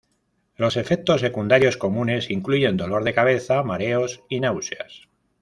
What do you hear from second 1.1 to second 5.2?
secundarios comunes incluyen dolor de cabeza, mareos y náuseas.